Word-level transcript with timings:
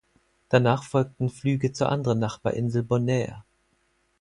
Danach 0.49 0.81
folgten 0.81 1.29
Flüge 1.29 1.73
zur 1.73 1.89
anderen 1.89 2.17
Nachbarinsel 2.17 2.81
Bonaire. 2.81 3.43